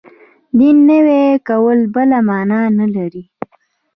[0.57, 3.23] دین نوی کول بله معنا نه لري.